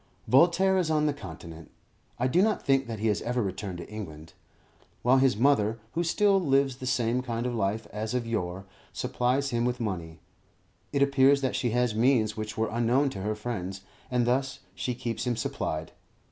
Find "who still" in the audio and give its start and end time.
5.91-6.39